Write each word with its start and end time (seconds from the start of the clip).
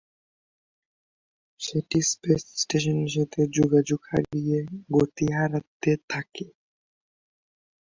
সেটি 1.61 1.99
স্পেস 2.11 2.41
স্টেশনের 2.61 3.11
সাথে 3.15 3.41
যোগাযোগ 3.57 3.99
হারিয়ে 4.11 4.59
গতি 4.91 5.25
হারাতে 5.35 5.91
থাকে। 6.11 6.45